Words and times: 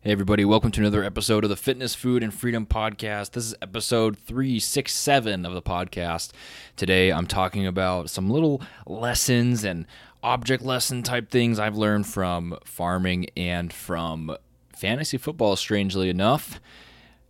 Hey, 0.00 0.12
everybody, 0.12 0.44
welcome 0.44 0.70
to 0.70 0.80
another 0.80 1.02
episode 1.02 1.42
of 1.42 1.50
the 1.50 1.56
Fitness, 1.56 1.96
Food, 1.96 2.22
and 2.22 2.32
Freedom 2.32 2.64
Podcast. 2.64 3.32
This 3.32 3.46
is 3.46 3.54
episode 3.60 4.16
367 4.16 5.44
of 5.44 5.54
the 5.54 5.60
podcast. 5.60 6.30
Today, 6.76 7.10
I'm 7.10 7.26
talking 7.26 7.66
about 7.66 8.08
some 8.08 8.30
little 8.30 8.62
lessons 8.86 9.64
and 9.64 9.86
object 10.22 10.62
lesson 10.62 11.02
type 11.02 11.32
things 11.32 11.58
I've 11.58 11.76
learned 11.76 12.06
from 12.06 12.56
farming 12.64 13.26
and 13.36 13.72
from 13.72 14.36
fantasy 14.72 15.18
football, 15.18 15.56
strangely 15.56 16.08
enough, 16.08 16.60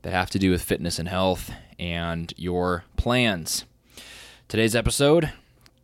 that 0.02 0.12
have 0.12 0.28
to 0.28 0.38
do 0.38 0.50
with 0.50 0.62
fitness 0.62 0.98
and 0.98 1.08
health 1.08 1.50
and 1.78 2.34
your 2.36 2.84
plans. 2.98 3.64
Today's 4.46 4.76
episode, 4.76 5.32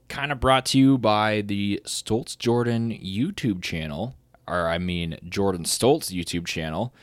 kind 0.09 0.30
of 0.30 0.39
brought 0.39 0.66
to 0.66 0.79
you 0.79 0.98
by 0.98 1.41
the 1.41 1.80
Stoltz 1.87 2.37
Jordan 2.37 2.91
YouTube 2.91 3.62
channel 3.62 4.14
or 4.46 4.68
I 4.68 4.79
mean 4.79 5.18
Jordan 5.29 5.64
Stoltz 5.64 6.12
YouTube 6.12 6.46
channel. 6.46 6.95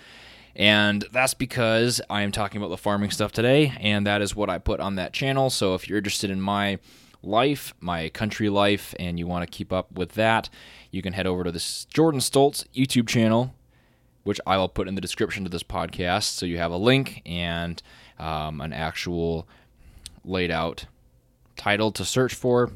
And 0.55 1.05
that's 1.11 1.33
because 1.33 2.01
I 2.09 2.23
am 2.23 2.31
talking 2.31 2.61
about 2.61 2.69
the 2.69 2.77
farming 2.77 3.11
stuff 3.11 3.31
today, 3.31 3.73
and 3.79 4.05
that 4.05 4.21
is 4.21 4.35
what 4.35 4.49
I 4.49 4.57
put 4.57 4.79
on 4.81 4.95
that 4.95 5.13
channel. 5.13 5.49
So 5.49 5.75
if 5.75 5.87
you're 5.87 5.97
interested 5.97 6.29
in 6.29 6.41
my 6.41 6.79
life, 7.23 7.73
my 7.79 8.09
country 8.09 8.49
life, 8.49 8.93
and 8.99 9.17
you 9.17 9.27
want 9.27 9.49
to 9.49 9.57
keep 9.57 9.71
up 9.71 9.91
with 9.93 10.13
that, 10.13 10.49
you 10.91 11.01
can 11.01 11.13
head 11.13 11.27
over 11.27 11.43
to 11.43 11.51
this 11.51 11.85
Jordan 11.85 12.19
Stoltz 12.19 12.65
YouTube 12.75 13.07
channel, 13.07 13.53
which 14.23 14.41
I 14.45 14.57
will 14.57 14.67
put 14.67 14.87
in 14.87 14.95
the 14.95 15.01
description 15.01 15.43
to 15.45 15.49
this 15.49 15.63
podcast. 15.63 16.23
So 16.23 16.45
you 16.45 16.57
have 16.57 16.71
a 16.71 16.77
link 16.77 17.21
and 17.25 17.81
um, 18.19 18.59
an 18.59 18.73
actual 18.73 19.47
laid 20.25 20.51
out 20.51 20.85
title 21.55 21.91
to 21.93 22.03
search 22.03 22.33
for. 22.33 22.71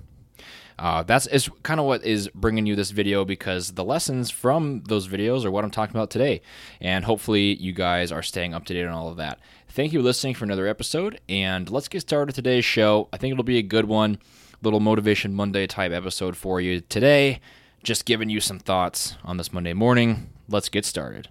Uh, 0.77 1.03
that's 1.03 1.25
is 1.27 1.49
kind 1.63 1.79
of 1.79 1.85
what 1.85 2.03
is 2.03 2.27
bringing 2.35 2.65
you 2.65 2.75
this 2.75 2.91
video 2.91 3.23
because 3.23 3.73
the 3.73 3.83
lessons 3.83 4.29
from 4.29 4.83
those 4.87 5.07
videos 5.07 5.45
are 5.45 5.51
what 5.51 5.63
I'm 5.63 5.71
talking 5.71 5.95
about 5.95 6.09
today, 6.09 6.41
and 6.81 7.05
hopefully 7.05 7.55
you 7.55 7.71
guys 7.71 8.11
are 8.11 8.23
staying 8.23 8.53
up 8.53 8.65
to 8.65 8.73
date 8.73 8.85
on 8.85 8.91
all 8.91 9.07
of 9.07 9.17
that. 9.17 9.39
Thank 9.69 9.93
you 9.93 9.99
for 9.99 10.03
listening 10.03 10.35
for 10.35 10.45
another 10.45 10.67
episode, 10.67 11.19
and 11.29 11.69
let's 11.69 11.87
get 11.87 12.01
started 12.01 12.35
today's 12.35 12.65
show. 12.65 13.07
I 13.13 13.17
think 13.17 13.31
it'll 13.31 13.43
be 13.43 13.57
a 13.57 13.63
good 13.63 13.85
one, 13.85 14.19
little 14.61 14.79
motivation 14.79 15.33
Monday 15.33 15.67
type 15.67 15.91
episode 15.91 16.35
for 16.35 16.59
you 16.59 16.81
today. 16.81 17.39
Just 17.83 18.05
giving 18.05 18.29
you 18.29 18.39
some 18.39 18.59
thoughts 18.59 19.15
on 19.23 19.37
this 19.37 19.53
Monday 19.53 19.73
morning. 19.73 20.29
Let's 20.49 20.69
get 20.69 20.85
started. 20.85 21.29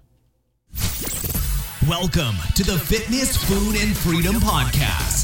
Welcome 1.89 2.37
to 2.55 2.65
the 2.65 2.79
Fitness, 2.79 3.37
Food, 3.37 3.77
and 3.77 3.95
Freedom 3.97 4.37
Podcast. 4.37 5.24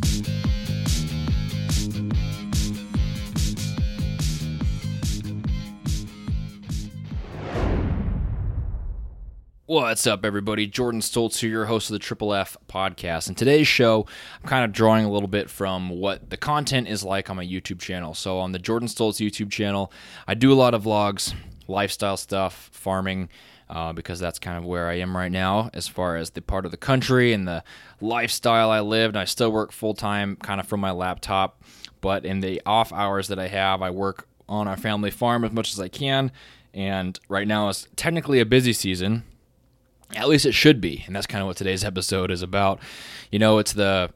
What's 9.71 10.05
up, 10.05 10.25
everybody? 10.25 10.67
Jordan 10.67 10.99
Stoltz 10.99 11.39
here, 11.39 11.49
your 11.49 11.63
host 11.63 11.89
of 11.89 11.93
the 11.93 11.99
Triple 11.99 12.33
F 12.33 12.57
podcast. 12.67 13.29
And 13.29 13.37
today's 13.37 13.69
show, 13.69 14.05
I'm 14.43 14.49
kind 14.49 14.65
of 14.65 14.73
drawing 14.73 15.05
a 15.05 15.09
little 15.09 15.29
bit 15.29 15.49
from 15.49 15.87
what 15.87 16.29
the 16.29 16.35
content 16.35 16.89
is 16.89 17.05
like 17.05 17.29
on 17.29 17.37
my 17.37 17.45
YouTube 17.45 17.79
channel. 17.79 18.13
So, 18.13 18.39
on 18.39 18.51
the 18.51 18.59
Jordan 18.59 18.89
Stoltz 18.89 19.25
YouTube 19.25 19.49
channel, 19.49 19.89
I 20.27 20.33
do 20.33 20.51
a 20.51 20.55
lot 20.55 20.73
of 20.73 20.83
vlogs, 20.83 21.33
lifestyle 21.69 22.17
stuff, 22.17 22.69
farming, 22.73 23.29
uh, 23.69 23.93
because 23.93 24.19
that's 24.19 24.39
kind 24.39 24.57
of 24.57 24.65
where 24.65 24.89
I 24.89 24.95
am 24.95 25.15
right 25.15 25.31
now 25.31 25.69
as 25.73 25.87
far 25.87 26.17
as 26.17 26.31
the 26.31 26.41
part 26.41 26.65
of 26.65 26.71
the 26.71 26.77
country 26.77 27.31
and 27.31 27.47
the 27.47 27.63
lifestyle 28.01 28.71
I 28.71 28.81
lived. 28.81 29.15
I 29.15 29.23
still 29.23 29.53
work 29.53 29.71
full 29.71 29.93
time, 29.93 30.35
kind 30.35 30.59
of 30.59 30.67
from 30.67 30.81
my 30.81 30.91
laptop, 30.91 31.63
but 32.01 32.25
in 32.25 32.41
the 32.41 32.61
off 32.65 32.91
hours 32.91 33.29
that 33.29 33.39
I 33.39 33.47
have, 33.47 33.81
I 33.81 33.89
work 33.89 34.27
on 34.49 34.67
our 34.67 34.75
family 34.75 35.11
farm 35.11 35.45
as 35.45 35.53
much 35.53 35.71
as 35.71 35.79
I 35.79 35.87
can. 35.87 36.33
And 36.73 37.17
right 37.29 37.47
now 37.47 37.69
is 37.69 37.87
technically 37.95 38.41
a 38.41 38.45
busy 38.45 38.73
season 38.73 39.23
at 40.15 40.27
least 40.27 40.45
it 40.45 40.53
should 40.53 40.81
be, 40.81 41.03
and 41.05 41.15
that's 41.15 41.27
kind 41.27 41.41
of 41.41 41.47
what 41.47 41.57
today's 41.57 41.83
episode 41.83 42.31
is 42.31 42.41
about. 42.41 42.79
You 43.31 43.39
know, 43.39 43.59
it's 43.59 43.73
the 43.73 44.11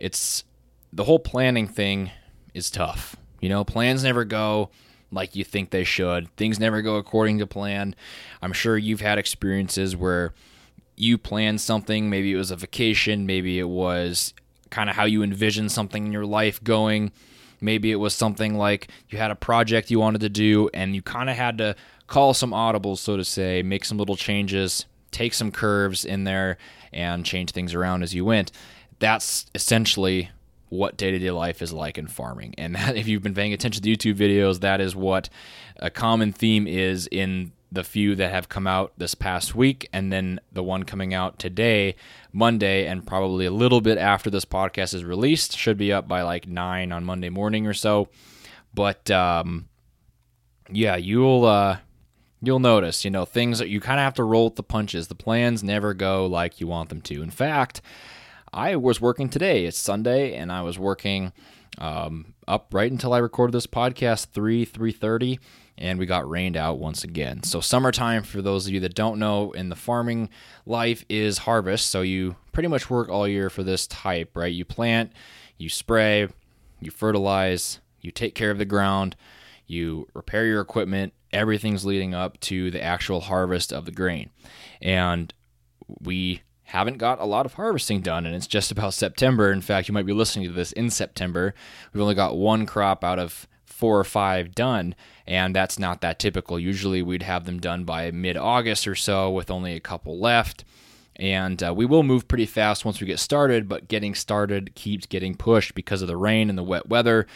it's 0.00 0.44
the 0.92 1.04
whole 1.04 1.18
planning 1.18 1.66
thing 1.66 2.10
is 2.54 2.70
tough. 2.70 3.16
You 3.40 3.48
know, 3.48 3.64
plans 3.64 4.04
never 4.04 4.24
go 4.24 4.70
like 5.10 5.36
you 5.36 5.44
think 5.44 5.70
they 5.70 5.84
should. 5.84 6.34
Things 6.36 6.58
never 6.58 6.82
go 6.82 6.96
according 6.96 7.38
to 7.38 7.46
plan. 7.46 7.94
I'm 8.42 8.52
sure 8.52 8.76
you've 8.76 9.00
had 9.00 9.18
experiences 9.18 9.96
where 9.96 10.32
you 10.96 11.18
planned 11.18 11.60
something, 11.60 12.08
maybe 12.08 12.32
it 12.32 12.36
was 12.36 12.50
a 12.50 12.56
vacation, 12.56 13.26
maybe 13.26 13.58
it 13.58 13.68
was 13.68 14.32
kind 14.70 14.88
of 14.88 14.96
how 14.96 15.04
you 15.04 15.22
envisioned 15.22 15.72
something 15.72 16.06
in 16.06 16.12
your 16.12 16.26
life 16.26 16.62
going. 16.62 17.12
Maybe 17.60 17.90
it 17.90 17.96
was 17.96 18.14
something 18.14 18.54
like 18.54 18.88
you 19.08 19.18
had 19.18 19.30
a 19.30 19.36
project 19.36 19.90
you 19.90 19.98
wanted 19.98 20.20
to 20.20 20.28
do 20.28 20.68
and 20.74 20.94
you 20.94 21.02
kind 21.02 21.30
of 21.30 21.36
had 21.36 21.58
to 21.58 21.76
call 22.06 22.34
some 22.34 22.50
audibles, 22.50 22.98
so 22.98 23.16
to 23.16 23.24
say, 23.24 23.62
make 23.62 23.84
some 23.84 23.98
little 23.98 24.16
changes, 24.16 24.86
take 25.14 25.32
some 25.32 25.50
curves 25.50 26.04
in 26.04 26.24
there 26.24 26.58
and 26.92 27.24
change 27.24 27.52
things 27.52 27.74
around 27.74 28.02
as 28.02 28.14
you 28.14 28.24
went. 28.24 28.52
That's 28.98 29.46
essentially 29.54 30.30
what 30.68 30.96
day 30.96 31.10
to 31.10 31.18
day 31.18 31.30
life 31.30 31.62
is 31.62 31.72
like 31.72 31.96
in 31.96 32.06
farming. 32.06 32.54
And 32.58 32.74
that, 32.76 32.96
if 32.96 33.06
you've 33.06 33.22
been 33.22 33.34
paying 33.34 33.52
attention 33.52 33.82
to 33.82 33.88
YouTube 33.88 34.16
videos, 34.16 34.60
that 34.60 34.80
is 34.80 34.94
what 34.94 35.28
a 35.76 35.90
common 35.90 36.32
theme 36.32 36.66
is 36.66 37.08
in 37.10 37.52
the 37.72 37.84
few 37.84 38.14
that 38.14 38.30
have 38.30 38.48
come 38.48 38.68
out 38.68 38.92
this 38.96 39.16
past 39.16 39.54
week, 39.54 39.88
and 39.92 40.12
then 40.12 40.38
the 40.52 40.62
one 40.62 40.84
coming 40.84 41.12
out 41.12 41.40
today, 41.40 41.96
Monday, 42.32 42.86
and 42.86 43.04
probably 43.04 43.46
a 43.46 43.50
little 43.50 43.80
bit 43.80 43.98
after 43.98 44.30
this 44.30 44.44
podcast 44.44 44.94
is 44.94 45.04
released. 45.04 45.56
Should 45.58 45.76
be 45.76 45.92
up 45.92 46.06
by 46.06 46.22
like 46.22 46.46
nine 46.46 46.92
on 46.92 47.04
Monday 47.04 47.30
morning 47.30 47.66
or 47.66 47.74
so. 47.74 48.08
But 48.72 49.10
um, 49.10 49.68
yeah, 50.70 50.94
you'll 50.94 51.44
uh, 51.44 51.78
you'll 52.46 52.58
notice, 52.58 53.04
you 53.04 53.10
know, 53.10 53.24
things 53.24 53.58
that 53.58 53.68
you 53.68 53.80
kind 53.80 53.98
of 53.98 54.04
have 54.04 54.14
to 54.14 54.24
roll 54.24 54.46
with 54.46 54.56
the 54.56 54.62
punches. 54.62 55.08
The 55.08 55.14
plans 55.14 55.62
never 55.62 55.94
go 55.94 56.26
like 56.26 56.60
you 56.60 56.66
want 56.66 56.88
them 56.88 57.00
to. 57.02 57.22
In 57.22 57.30
fact, 57.30 57.80
I 58.52 58.76
was 58.76 59.00
working 59.00 59.28
today. 59.28 59.66
It's 59.66 59.78
Sunday, 59.78 60.34
and 60.34 60.52
I 60.52 60.62
was 60.62 60.78
working 60.78 61.32
um, 61.78 62.34
up 62.46 62.72
right 62.72 62.90
until 62.90 63.12
I 63.12 63.18
recorded 63.18 63.52
this 63.52 63.66
podcast, 63.66 64.28
three 64.28 64.64
three 64.64 64.92
thirty, 64.92 65.40
and 65.76 65.98
we 65.98 66.06
got 66.06 66.28
rained 66.28 66.56
out 66.56 66.78
once 66.78 67.02
again. 67.02 67.42
So 67.42 67.60
summertime, 67.60 68.22
for 68.22 68.40
those 68.40 68.66
of 68.66 68.72
you 68.72 68.80
that 68.80 68.94
don't 68.94 69.18
know, 69.18 69.50
in 69.52 69.70
the 69.70 69.76
farming 69.76 70.28
life 70.66 71.04
is 71.08 71.38
harvest. 71.38 71.88
So 71.88 72.02
you 72.02 72.36
pretty 72.52 72.68
much 72.68 72.88
work 72.88 73.08
all 73.08 73.26
year 73.26 73.50
for 73.50 73.64
this 73.64 73.88
type, 73.88 74.36
right? 74.36 74.52
You 74.52 74.64
plant, 74.64 75.12
you 75.58 75.68
spray, 75.68 76.28
you 76.80 76.92
fertilize, 76.92 77.80
you 78.00 78.12
take 78.12 78.36
care 78.36 78.52
of 78.52 78.58
the 78.58 78.64
ground, 78.64 79.16
you 79.66 80.06
repair 80.14 80.46
your 80.46 80.60
equipment, 80.60 81.12
everything's 81.34 81.84
leading 81.84 82.14
up 82.14 82.40
to 82.40 82.70
the 82.70 82.82
actual 82.82 83.20
harvest 83.20 83.72
of 83.72 83.84
the 83.84 83.92
grain. 83.92 84.30
And 84.80 85.34
we 86.00 86.42
haven't 86.64 86.98
got 86.98 87.20
a 87.20 87.24
lot 87.24 87.44
of 87.44 87.54
harvesting 87.54 88.00
done, 88.00 88.24
and 88.24 88.34
it's 88.34 88.46
just 88.46 88.70
about 88.70 88.94
September. 88.94 89.52
In 89.52 89.60
fact, 89.60 89.88
you 89.88 89.94
might 89.94 90.06
be 90.06 90.12
listening 90.12 90.46
to 90.46 90.52
this 90.52 90.72
in 90.72 90.88
September. 90.90 91.54
We've 91.92 92.02
only 92.02 92.14
got 92.14 92.36
one 92.36 92.64
crop 92.64 93.04
out 93.04 93.18
of 93.18 93.46
four 93.64 93.98
or 93.98 94.04
five 94.04 94.54
done, 94.54 94.94
and 95.26 95.54
that's 95.54 95.78
not 95.78 96.00
that 96.00 96.18
typical. 96.18 96.58
Usually, 96.58 97.02
we'd 97.02 97.22
have 97.22 97.44
them 97.44 97.60
done 97.60 97.84
by 97.84 98.10
mid 98.10 98.36
August 98.36 98.86
or 98.86 98.94
so, 98.94 99.30
with 99.30 99.50
only 99.50 99.74
a 99.74 99.80
couple 99.80 100.18
left. 100.18 100.64
And 101.16 101.62
uh, 101.62 101.72
we 101.72 101.86
will 101.86 102.02
move 102.02 102.26
pretty 102.26 102.46
fast 102.46 102.84
once 102.84 103.00
we 103.00 103.06
get 103.06 103.20
started, 103.20 103.68
but 103.68 103.86
getting 103.86 104.16
started 104.16 104.74
keeps 104.74 105.06
getting 105.06 105.36
pushed 105.36 105.74
because 105.74 106.02
of 106.02 106.08
the 106.08 106.16
rain 106.16 106.48
and 106.48 106.58
the 106.58 106.64
wet 106.64 106.88
weather. 106.88 107.26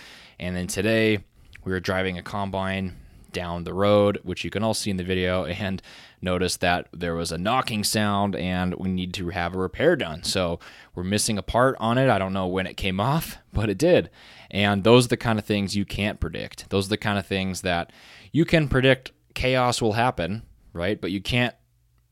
And 0.41 0.57
then 0.57 0.67
today, 0.67 1.19
we 1.65 1.71
were 1.71 1.81
driving 1.81 2.19
a 2.19 2.23
combine 2.23 2.97
down 3.39 3.63
the 3.63 3.73
road, 3.73 4.19
which 4.25 4.43
you 4.43 4.51
can 4.51 4.65
all 4.65 4.75
see 4.75 4.91
in 4.91 4.97
the 4.97 5.05
video, 5.05 5.45
and 5.45 5.81
notice 6.21 6.57
that 6.57 6.89
there 6.93 7.15
was 7.15 7.31
a 7.31 7.39
knocking 7.39 7.85
sound 7.85 8.35
and 8.35 8.75
we 8.75 8.89
need 8.89 9.15
to 9.15 9.29
have 9.29 9.55
a 9.55 9.59
repair 9.59 9.95
done. 9.95 10.25
So 10.25 10.59
we're 10.93 11.05
missing 11.05 11.39
a 11.39 11.43
part 11.43 11.77
on 11.79 11.99
it. 11.99 12.11
I 12.11 12.19
don't 12.19 12.33
know 12.33 12.49
when 12.49 12.67
it 12.67 12.77
came 12.77 12.99
off, 12.99 13.39
but 13.53 13.71
it 13.71 13.79
did. 13.79 14.11
And 14.51 14.83
those 14.83 15.05
are 15.05 15.11
the 15.11 15.17
kind 15.17 15.39
of 15.39 15.45
things 15.45 15.77
you 15.77 15.85
can't 15.85 16.19
predict. 16.19 16.69
Those 16.71 16.87
are 16.87 16.91
the 16.91 16.97
kind 16.97 17.17
of 17.17 17.29
things 17.29 17.61
that 17.61 17.93
you 18.33 18.45
can 18.45 18.67
predict 18.67 19.13
chaos 19.35 19.81
will 19.81 19.93
happen, 19.93 20.43
right? 20.73 21.01
But 21.01 21.13
you 21.13 21.21
can't 21.21 21.55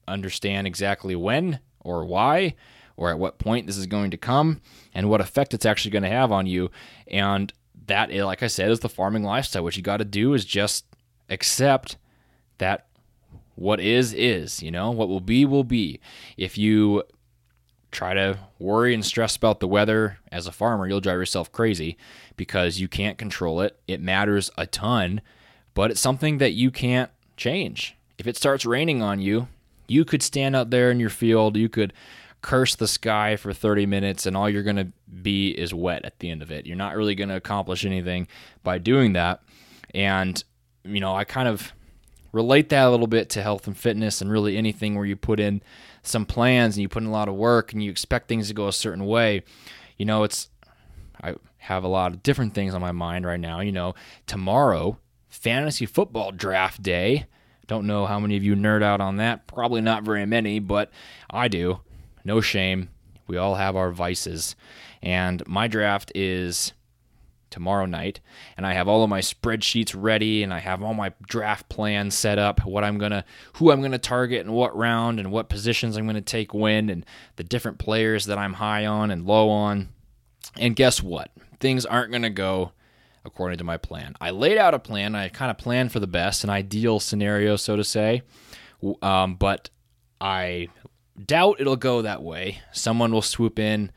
understand 0.06 0.68
exactly 0.68 1.16
when 1.16 1.58
or 1.80 2.04
why 2.04 2.54
or 2.96 3.10
at 3.10 3.18
what 3.18 3.40
point 3.40 3.66
this 3.66 3.76
is 3.76 3.86
going 3.86 4.12
to 4.12 4.16
come 4.16 4.60
and 4.94 5.10
what 5.10 5.20
effect 5.20 5.54
it's 5.54 5.66
actually 5.66 5.90
going 5.90 6.04
to 6.04 6.08
have 6.08 6.30
on 6.30 6.46
you. 6.46 6.70
And 7.08 7.52
that, 7.86 8.12
like 8.12 8.44
I 8.44 8.46
said, 8.46 8.70
is 8.70 8.78
the 8.78 8.88
farming 8.88 9.24
lifestyle. 9.24 9.64
What 9.64 9.76
you 9.76 9.82
got 9.82 9.96
to 9.96 10.04
do 10.04 10.32
is 10.32 10.44
just 10.44 10.86
accept 11.28 11.96
that 12.58 12.86
what 13.54 13.80
is 13.80 14.12
is, 14.12 14.62
you 14.62 14.70
know, 14.70 14.90
what 14.90 15.08
will 15.08 15.20
be 15.20 15.44
will 15.44 15.64
be. 15.64 16.00
If 16.36 16.58
you 16.58 17.02
try 17.90 18.12
to 18.14 18.38
worry 18.58 18.92
and 18.92 19.04
stress 19.04 19.36
about 19.36 19.60
the 19.60 19.68
weather 19.68 20.18
as 20.30 20.46
a 20.46 20.52
farmer, 20.52 20.86
you'll 20.86 21.00
drive 21.00 21.18
yourself 21.18 21.50
crazy 21.50 21.96
because 22.36 22.78
you 22.78 22.88
can't 22.88 23.16
control 23.16 23.62
it. 23.62 23.78
It 23.88 24.00
matters 24.00 24.50
a 24.58 24.66
ton, 24.66 25.22
but 25.74 25.90
it's 25.90 26.00
something 26.00 26.38
that 26.38 26.52
you 26.52 26.70
can't 26.70 27.10
change. 27.36 27.96
If 28.18 28.26
it 28.26 28.36
starts 28.36 28.66
raining 28.66 29.02
on 29.02 29.20
you, 29.20 29.48
you 29.88 30.04
could 30.04 30.22
stand 30.22 30.54
out 30.54 30.70
there 30.70 30.90
in 30.90 31.00
your 31.00 31.10
field, 31.10 31.56
you 31.56 31.68
could 31.68 31.92
curse 32.42 32.74
the 32.74 32.88
sky 32.88 33.36
for 33.36 33.52
30 33.52 33.86
minutes, 33.86 34.26
and 34.26 34.36
all 34.36 34.48
you're 34.48 34.62
going 34.62 34.76
to 34.76 34.88
be 35.22 35.50
is 35.50 35.72
wet 35.72 36.04
at 36.04 36.18
the 36.18 36.30
end 36.30 36.42
of 36.42 36.50
it. 36.50 36.66
You're 36.66 36.76
not 36.76 36.96
really 36.96 37.14
going 37.14 37.28
to 37.28 37.36
accomplish 37.36 37.84
anything 37.84 38.28
by 38.62 38.78
doing 38.78 39.14
that. 39.14 39.42
And, 39.94 40.42
you 40.86 41.00
know, 41.00 41.14
I 41.14 41.24
kind 41.24 41.48
of 41.48 41.72
relate 42.32 42.68
that 42.68 42.86
a 42.86 42.90
little 42.90 43.06
bit 43.06 43.30
to 43.30 43.42
health 43.42 43.66
and 43.66 43.76
fitness 43.76 44.20
and 44.20 44.30
really 44.30 44.56
anything 44.56 44.94
where 44.94 45.06
you 45.06 45.16
put 45.16 45.40
in 45.40 45.62
some 46.02 46.26
plans 46.26 46.76
and 46.76 46.82
you 46.82 46.88
put 46.88 47.02
in 47.02 47.08
a 47.08 47.12
lot 47.12 47.28
of 47.28 47.34
work 47.34 47.72
and 47.72 47.82
you 47.82 47.90
expect 47.90 48.28
things 48.28 48.48
to 48.48 48.54
go 48.54 48.68
a 48.68 48.72
certain 48.72 49.06
way. 49.06 49.42
You 49.96 50.04
know, 50.04 50.22
it's, 50.22 50.50
I 51.22 51.36
have 51.58 51.82
a 51.84 51.88
lot 51.88 52.12
of 52.12 52.22
different 52.22 52.54
things 52.54 52.74
on 52.74 52.80
my 52.80 52.92
mind 52.92 53.26
right 53.26 53.40
now. 53.40 53.60
You 53.60 53.72
know, 53.72 53.94
tomorrow, 54.26 54.98
fantasy 55.28 55.86
football 55.86 56.32
draft 56.32 56.82
day. 56.82 57.26
Don't 57.66 57.86
know 57.86 58.06
how 58.06 58.20
many 58.20 58.36
of 58.36 58.44
you 58.44 58.54
nerd 58.54 58.82
out 58.82 59.00
on 59.00 59.16
that. 59.16 59.46
Probably 59.48 59.80
not 59.80 60.04
very 60.04 60.24
many, 60.24 60.60
but 60.60 60.90
I 61.28 61.48
do. 61.48 61.80
No 62.24 62.40
shame. 62.40 62.90
We 63.26 63.36
all 63.36 63.56
have 63.56 63.74
our 63.74 63.90
vices. 63.90 64.54
And 65.02 65.46
my 65.48 65.66
draft 65.66 66.12
is 66.14 66.72
tomorrow 67.56 67.86
night 67.86 68.20
and 68.58 68.66
I 68.66 68.74
have 68.74 68.86
all 68.86 69.02
of 69.02 69.08
my 69.08 69.22
spreadsheets 69.22 69.94
ready 69.96 70.42
and 70.42 70.52
I 70.52 70.58
have 70.58 70.82
all 70.82 70.92
my 70.92 71.14
draft 71.26 71.70
plans 71.70 72.14
set 72.14 72.38
up 72.38 72.66
what 72.66 72.84
I'm 72.84 72.98
to 72.98 73.24
who 73.54 73.70
I'm 73.70 73.80
to 73.92 73.98
target 73.98 74.44
and 74.44 74.54
what 74.54 74.76
round 74.76 75.18
and 75.18 75.32
what 75.32 75.48
positions 75.48 75.96
I'm 75.96 76.04
to 76.16 76.20
take 76.20 76.52
when 76.52 76.90
and 76.90 77.06
the 77.36 77.44
different 77.44 77.78
players 77.78 78.26
that 78.26 78.36
I'm 78.36 78.52
high 78.52 78.84
on 78.84 79.10
and 79.10 79.24
low 79.24 79.48
on. 79.48 79.88
And 80.58 80.76
guess 80.76 81.02
what? 81.02 81.30
Things 81.58 81.86
aren't 81.86 82.12
to 82.12 82.28
go 82.28 82.72
according 83.24 83.56
to 83.56 83.64
my 83.64 83.78
plan. 83.78 84.14
I 84.20 84.32
laid 84.32 84.58
out 84.58 84.74
a 84.74 84.78
plan. 84.78 85.14
I 85.14 85.30
kind 85.30 85.50
of 85.50 85.56
planned 85.56 85.92
for 85.92 85.98
the 85.98 86.06
best, 86.06 86.44
an 86.44 86.50
ideal 86.50 87.00
scenario, 87.00 87.56
so 87.56 87.74
to 87.74 87.84
say. 87.84 88.20
Um, 89.00 89.36
but 89.36 89.70
I 90.20 90.68
doubt 91.24 91.56
it'll 91.58 91.76
go 91.76 92.02
that 92.02 92.22
way. 92.22 92.60
Someone 92.70 93.12
will 93.12 93.22
swoop 93.22 93.58
in, 93.58 93.92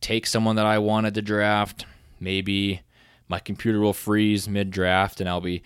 take 0.00 0.26
someone 0.26 0.56
that 0.56 0.66
I 0.66 0.78
wanted 0.78 1.14
to 1.14 1.22
draft. 1.22 1.86
Maybe 2.18 2.80
my 3.28 3.38
computer 3.38 3.80
will 3.80 3.92
freeze 3.92 4.48
mid 4.48 4.70
draft 4.70 5.20
and 5.20 5.28
I'll 5.28 5.40
be 5.40 5.62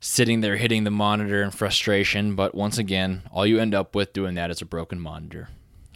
sitting 0.00 0.40
there 0.40 0.56
hitting 0.56 0.84
the 0.84 0.90
monitor 0.90 1.42
in 1.42 1.50
frustration. 1.50 2.34
But 2.34 2.54
once 2.54 2.78
again, 2.78 3.22
all 3.32 3.46
you 3.46 3.58
end 3.58 3.74
up 3.74 3.94
with 3.94 4.12
doing 4.12 4.34
that 4.34 4.50
is 4.50 4.62
a 4.62 4.66
broken 4.66 5.00
monitor. 5.00 5.48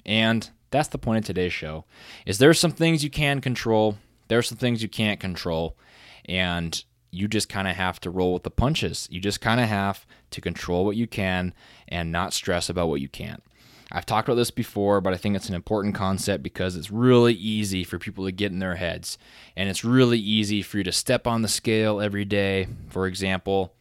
And 0.05 0.49
that's 0.71 0.89
the 0.89 0.99
point 0.99 1.19
of 1.19 1.25
today's 1.25 1.53
show. 1.53 1.85
Is 2.27 2.39
there 2.39 2.55
some 2.55 2.73
things 2.73 3.05
you 3.05 3.11
can 3.11 3.41
control, 3.41 3.99
there 4.29 4.39
are 4.39 4.43
some 4.43 4.59
things 4.59 4.83
you 4.83 4.89
can't 4.89 5.21
control, 5.21 5.77
and 6.25 6.83
you 7.11 7.29
just 7.29 7.49
kind 7.49 7.69
of 7.69 7.77
have 7.77 8.01
to 8.01 8.11
roll 8.11 8.33
with 8.33 8.45
the 8.45 8.51
punches. 8.51 9.09
You 9.11 9.21
just 9.21 9.41
kind 9.41 9.61
of 9.61 9.69
have 9.69 10.07
to 10.31 10.41
control 10.41 10.85
what 10.85 10.97
you 10.97 11.07
can 11.07 11.53
and 11.89 12.13
not 12.13 12.33
stress 12.33 12.69
about 12.69 12.89
what 12.89 13.01
you 13.01 13.09
can't. 13.09 13.43
I've 13.93 14.07
talked 14.07 14.29
about 14.29 14.37
this 14.37 14.53
before, 14.53 15.01
but 15.01 15.13
I 15.13 15.17
think 15.17 15.35
it's 15.35 15.49
an 15.49 15.55
important 15.55 15.95
concept 15.95 16.43
because 16.43 16.77
it's 16.77 16.91
really 16.91 17.35
easy 17.35 17.83
for 17.83 17.99
people 17.99 18.25
to 18.25 18.33
get 18.33 18.53
in 18.53 18.61
their 18.61 18.77
heads. 18.77 19.19
And 19.57 19.69
it's 19.69 19.85
really 19.85 20.19
easy 20.19 20.63
for 20.63 20.79
you 20.79 20.85
to 20.85 20.93
step 20.93 21.27
on 21.27 21.43
the 21.43 21.49
scale 21.49 22.01
every 22.01 22.25
day. 22.25 22.69
For 22.89 23.07
example, 23.07 23.75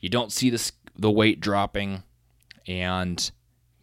you 0.00 0.08
don't 0.08 0.32
see 0.32 0.48
the, 0.48 0.72
the 0.96 1.10
weight 1.10 1.40
dropping 1.40 2.02
and 2.66 3.30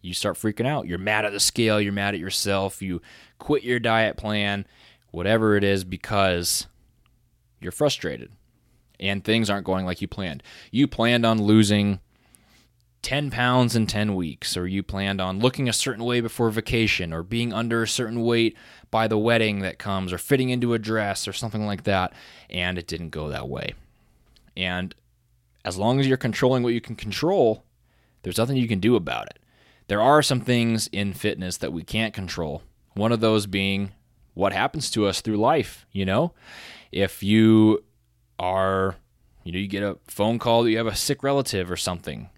you 0.02 0.14
start 0.14 0.36
freaking 0.36 0.66
out. 0.66 0.86
You're 0.86 0.98
mad 0.98 1.24
at 1.24 1.32
the 1.32 1.40
scale, 1.40 1.80
you're 1.80 1.92
mad 1.92 2.14
at 2.14 2.20
yourself, 2.20 2.82
you 2.82 3.00
quit 3.38 3.62
your 3.62 3.78
diet 3.78 4.16
plan, 4.16 4.66
whatever 5.12 5.56
it 5.56 5.62
is, 5.62 5.84
because 5.84 6.66
you're 7.60 7.72
frustrated 7.72 8.32
and 9.00 9.22
things 9.22 9.48
aren't 9.48 9.66
going 9.66 9.86
like 9.86 10.00
you 10.00 10.08
planned. 10.08 10.42
You 10.70 10.88
planned 10.88 11.24
on 11.24 11.42
losing 11.42 12.00
10 13.02 13.30
pounds 13.30 13.76
in 13.76 13.86
10 13.86 14.14
weeks, 14.14 14.56
or 14.56 14.66
you 14.66 14.82
planned 14.82 15.20
on 15.20 15.38
looking 15.38 15.68
a 15.68 15.72
certain 15.72 16.04
way 16.04 16.20
before 16.20 16.50
vacation, 16.50 17.12
or 17.12 17.22
being 17.22 17.52
under 17.52 17.82
a 17.82 17.88
certain 17.88 18.22
weight 18.22 18.56
by 18.90 19.06
the 19.06 19.18
wedding 19.18 19.60
that 19.60 19.78
comes, 19.78 20.12
or 20.12 20.18
fitting 20.18 20.50
into 20.50 20.74
a 20.74 20.78
dress, 20.78 21.28
or 21.28 21.32
something 21.32 21.64
like 21.66 21.84
that, 21.84 22.12
and 22.50 22.78
it 22.78 22.86
didn't 22.86 23.10
go 23.10 23.28
that 23.28 23.48
way. 23.48 23.74
And 24.56 24.94
as 25.64 25.76
long 25.76 26.00
as 26.00 26.06
you're 26.06 26.16
controlling 26.16 26.62
what 26.62 26.74
you 26.74 26.80
can 26.80 26.96
control, 26.96 27.62
there's 28.22 28.38
nothing 28.38 28.56
you 28.56 28.68
can 28.68 28.80
do 28.80 28.96
about 28.96 29.26
it. 29.26 29.38
There 29.86 30.02
are 30.02 30.22
some 30.22 30.40
things 30.40 30.88
in 30.88 31.12
fitness 31.14 31.56
that 31.58 31.72
we 31.72 31.82
can't 31.82 32.12
control. 32.12 32.62
One 32.94 33.12
of 33.12 33.20
those 33.20 33.46
being 33.46 33.92
what 34.34 34.52
happens 34.52 34.90
to 34.90 35.06
us 35.06 35.20
through 35.20 35.36
life, 35.36 35.86
you 35.92 36.04
know? 36.04 36.32
If 36.92 37.22
you 37.22 37.84
are, 38.38 38.96
you 39.44 39.52
know, 39.52 39.58
you 39.58 39.66
get 39.68 39.82
a 39.82 39.98
phone 40.06 40.38
call 40.38 40.62
that 40.62 40.70
you 40.70 40.76
have 40.76 40.86
a 40.86 40.94
sick 40.94 41.22
relative 41.22 41.70
or 41.70 41.76
something, 41.76 42.28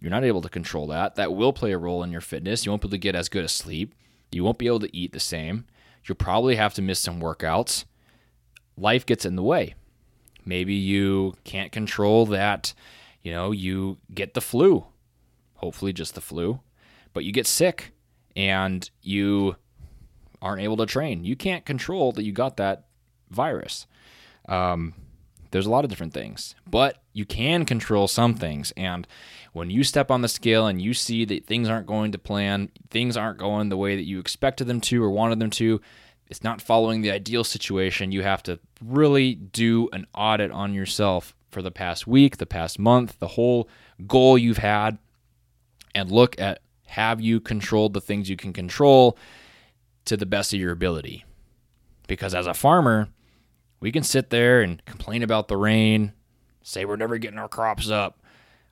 you're 0.00 0.10
not 0.10 0.24
able 0.24 0.42
to 0.42 0.48
control 0.48 0.86
that. 0.88 1.16
That 1.16 1.34
will 1.34 1.52
play 1.52 1.72
a 1.72 1.78
role 1.78 2.02
in 2.02 2.10
your 2.10 2.20
fitness. 2.20 2.64
You 2.64 2.72
won't 2.72 2.82
be 2.82 2.86
able 2.86 2.92
to 2.92 2.98
get 2.98 3.14
as 3.14 3.28
good 3.28 3.44
a 3.44 3.48
sleep. 3.48 3.94
You 4.32 4.44
won't 4.44 4.58
be 4.58 4.66
able 4.66 4.80
to 4.80 4.96
eat 4.96 5.12
the 5.12 5.20
same. 5.20 5.66
You'll 6.04 6.16
probably 6.16 6.56
have 6.56 6.74
to 6.74 6.82
miss 6.82 6.98
some 6.98 7.20
workouts. 7.20 7.84
Life 8.76 9.04
gets 9.04 9.24
in 9.24 9.36
the 9.36 9.42
way. 9.42 9.74
Maybe 10.44 10.74
you 10.74 11.34
can't 11.44 11.70
control 11.70 12.24
that, 12.26 12.72
you 13.22 13.30
know, 13.32 13.50
you 13.52 13.98
get 14.14 14.34
the 14.34 14.40
flu. 14.40 14.86
Hopefully 15.56 15.92
just 15.92 16.14
the 16.14 16.22
flu, 16.22 16.60
but 17.12 17.24
you 17.24 17.32
get 17.32 17.46
sick 17.46 17.92
and 18.34 18.88
you 19.02 19.56
aren't 20.40 20.62
able 20.62 20.78
to 20.78 20.86
train. 20.86 21.24
You 21.24 21.36
can't 21.36 21.66
control 21.66 22.12
that 22.12 22.24
you 22.24 22.32
got 22.32 22.56
that 22.56 22.86
virus. 23.28 23.86
Um, 24.48 24.94
there's 25.50 25.66
a 25.66 25.70
lot 25.70 25.84
of 25.84 25.90
different 25.90 26.14
things, 26.14 26.54
but 26.68 27.02
you 27.12 27.24
can 27.24 27.64
control 27.64 28.08
some 28.08 28.34
things. 28.34 28.72
And 28.76 29.06
when 29.52 29.70
you 29.70 29.82
step 29.82 30.10
on 30.10 30.22
the 30.22 30.28
scale 30.28 30.66
and 30.66 30.80
you 30.80 30.94
see 30.94 31.24
that 31.24 31.46
things 31.46 31.68
aren't 31.68 31.86
going 31.86 32.12
to 32.12 32.18
plan, 32.18 32.70
things 32.90 33.16
aren't 33.16 33.38
going 33.38 33.68
the 33.68 33.76
way 33.76 33.96
that 33.96 34.04
you 34.04 34.20
expected 34.20 34.66
them 34.66 34.80
to 34.82 35.02
or 35.02 35.10
wanted 35.10 35.40
them 35.40 35.50
to, 35.50 35.80
it's 36.28 36.44
not 36.44 36.62
following 36.62 37.02
the 37.02 37.10
ideal 37.10 37.42
situation, 37.42 38.12
you 38.12 38.22
have 38.22 38.42
to 38.44 38.60
really 38.84 39.34
do 39.34 39.88
an 39.92 40.06
audit 40.14 40.52
on 40.52 40.72
yourself 40.72 41.34
for 41.50 41.62
the 41.62 41.72
past 41.72 42.06
week, 42.06 42.36
the 42.36 42.46
past 42.46 42.78
month, 42.78 43.18
the 43.18 43.26
whole 43.26 43.68
goal 44.06 44.38
you've 44.38 44.58
had, 44.58 44.98
and 45.94 46.12
look 46.12 46.40
at 46.40 46.60
have 46.86 47.20
you 47.20 47.40
controlled 47.40 47.92
the 47.94 48.00
things 48.00 48.30
you 48.30 48.36
can 48.36 48.52
control 48.52 49.18
to 50.04 50.16
the 50.16 50.26
best 50.26 50.52
of 50.52 50.60
your 50.60 50.72
ability. 50.72 51.24
Because 52.06 52.34
as 52.34 52.46
a 52.46 52.54
farmer, 52.54 53.08
we 53.80 53.90
can 53.90 54.02
sit 54.02 54.30
there 54.30 54.60
and 54.60 54.84
complain 54.84 55.22
about 55.22 55.48
the 55.48 55.56
rain, 55.56 56.12
say 56.62 56.84
we're 56.84 56.96
never 56.96 57.18
getting 57.18 57.38
our 57.38 57.48
crops 57.48 57.90
up, 57.90 58.20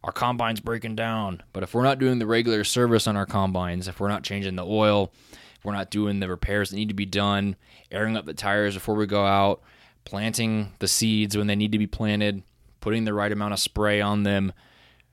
our 0.04 0.12
combine's 0.12 0.60
breaking 0.60 0.94
down. 0.94 1.42
But 1.52 1.62
if 1.62 1.74
we're 1.74 1.82
not 1.82 1.98
doing 1.98 2.18
the 2.18 2.26
regular 2.26 2.62
service 2.64 3.06
on 3.06 3.16
our 3.16 3.26
combines, 3.26 3.88
if 3.88 3.98
we're 3.98 4.08
not 4.08 4.22
changing 4.22 4.56
the 4.56 4.66
oil, 4.66 5.12
if 5.32 5.64
we're 5.64 5.72
not 5.72 5.90
doing 5.90 6.20
the 6.20 6.28
repairs 6.28 6.70
that 6.70 6.76
need 6.76 6.88
to 6.88 6.94
be 6.94 7.06
done, 7.06 7.56
airing 7.90 8.16
up 8.16 8.26
the 8.26 8.34
tires 8.34 8.74
before 8.74 8.94
we 8.94 9.06
go 9.06 9.24
out, 9.24 9.62
planting 10.04 10.72
the 10.78 10.88
seeds 10.88 11.36
when 11.36 11.46
they 11.46 11.56
need 11.56 11.72
to 11.72 11.78
be 11.78 11.86
planted, 11.86 12.42
putting 12.80 13.04
the 13.04 13.14
right 13.14 13.32
amount 13.32 13.52
of 13.52 13.58
spray 13.58 14.00
on 14.00 14.22
them, 14.22 14.52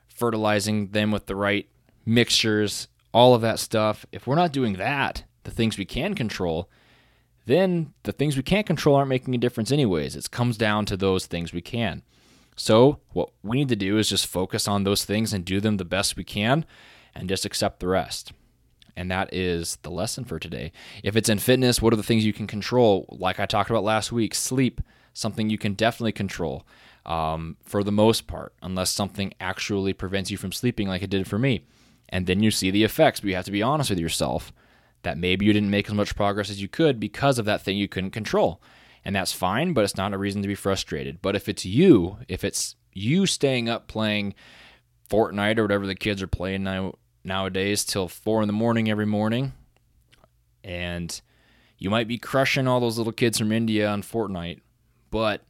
fertilizing 0.08 0.90
them 0.90 1.12
with 1.12 1.26
the 1.26 1.36
right 1.36 1.68
mixtures, 2.06 2.88
all 3.14 3.34
of 3.34 3.42
that 3.42 3.60
stuff. 3.60 4.06
If 4.12 4.28
we're 4.28 4.36
not 4.36 4.52
doing 4.52 4.74
that, 4.74 5.24
the 5.44 5.52
things 5.52 5.78
we 5.78 5.86
can 5.86 6.14
control, 6.14 6.70
then 7.46 7.94
the 8.04 8.12
things 8.12 8.36
we 8.36 8.44
can't 8.44 8.68
control 8.68 8.96
aren't 8.96 9.10
making 9.10 9.36
a 9.36 9.40
difference 9.40 9.72
anyways. 9.72 10.16
It 10.16 10.32
comes 10.32 10.58
down 10.58 10.86
to 10.88 10.98
those 10.98 11.26
things 11.26 11.54
we 11.54 11.62
can. 11.62 12.02
So, 12.56 13.00
what 13.12 13.32
we 13.44 13.58
need 13.58 13.70
to 13.70 13.76
do 13.76 13.98
is 13.98 14.10
just 14.10 14.28
focus 14.28 14.68
on 14.68 14.84
those 14.84 15.04
things 15.04 15.34
and 15.34 15.44
do 15.44 15.60
them 15.60 15.78
the 15.78 15.86
best 15.86 16.16
we 16.16 16.24
can 16.24 16.66
and 17.14 17.30
just 17.30 17.46
accept 17.46 17.80
the 17.80 17.88
rest. 17.88 18.32
And 18.96 19.12
that 19.12 19.34
is 19.34 19.78
the 19.82 19.92
lesson 19.92 20.24
for 20.24 20.40
today. 20.40 20.72
If 21.04 21.18
it's 21.18 21.28
in 21.28 21.40
fitness, 21.40 21.82
what 21.82 21.92
are 21.92 21.98
the 21.98 22.04
things 22.04 22.26
you 22.26 22.32
can 22.32 22.48
control? 22.48 23.06
Like 23.10 23.40
I 23.40 23.46
talked 23.46 23.70
about 23.70 23.84
last 23.84 24.12
week, 24.12 24.34
sleep, 24.34 24.80
something 25.14 25.50
you 25.50 25.58
can 25.58 25.74
definitely 25.74 26.14
control 26.14 26.66
um, 27.06 27.58
for 27.62 27.84
the 27.84 27.92
most 27.92 28.26
part, 28.26 28.54
unless 28.62 28.90
something 28.90 29.34
actually 29.42 29.92
prevents 29.92 30.32
you 30.32 30.38
from 30.38 30.54
sleeping, 30.54 30.88
like 30.88 31.04
it 31.04 31.10
did 31.10 31.28
for 31.28 31.38
me. 31.38 31.66
And 32.08 32.26
then 32.26 32.42
you 32.42 32.52
see 32.52 32.72
the 32.72 32.86
effects, 32.86 33.20
but 33.20 33.30
you 33.30 33.36
have 33.36 33.46
to 33.46 33.52
be 33.52 33.62
honest 33.62 33.90
with 33.90 34.00
yourself 34.00 34.54
that 35.06 35.18
maybe 35.18 35.46
you 35.46 35.54
didn't 35.54 35.70
make 35.70 35.88
as 35.88 35.94
much 35.94 36.16
progress 36.16 36.50
as 36.50 36.62
you 36.62 36.68
could 36.68 37.00
because 37.00 37.40
of 37.40 37.46
that 37.46 37.62
thing 37.62 37.78
you 37.78 37.88
couldn't 37.88 38.12
control. 38.12 38.62
And 39.06 39.16
that's 39.16 39.32
fine, 39.32 39.72
but 39.74 39.84
it's 39.84 39.96
not 39.96 40.14
a 40.14 40.18
reason 40.18 40.42
to 40.42 40.48
be 40.48 40.56
frustrated. 40.56 41.22
But 41.22 41.36
if 41.36 41.48
it's 41.48 41.64
you, 41.64 42.18
if 42.28 42.44
it's 42.44 42.76
you 42.92 43.28
staying 43.28 43.70
up 43.70 43.88
playing 43.88 44.34
Fortnite 45.10 45.60
or 45.60 45.62
whatever 45.62 45.86
the 45.86 45.96
kids 45.96 46.22
are 46.24 46.28
playing 46.28 46.64
now 46.64 46.96
nowadays 47.24 47.86
till 47.86 48.08
four 48.08 48.42
in 48.42 48.48
the 48.48 48.54
morning 48.54 48.90
every 48.90 49.06
morning, 49.06 49.54
and 50.64 51.22
you 51.78 51.92
might 51.92 52.08
be 52.08 52.18
crushing 52.18 52.68
all 52.68 52.80
those 52.80 52.98
little 52.98 53.14
kids 53.14 53.38
from 53.38 53.52
India 53.52 53.88
on 53.88 54.02
Fortnite, 54.02 54.62
but 55.12 55.44